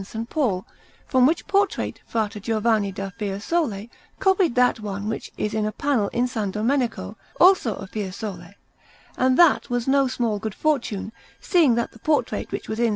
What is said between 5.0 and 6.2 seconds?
which is in a panel